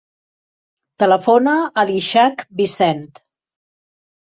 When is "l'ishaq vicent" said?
1.93-3.09